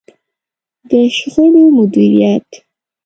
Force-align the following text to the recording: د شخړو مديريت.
د 0.89 0.91
شخړو 1.17 1.63
مديريت. 1.75 2.47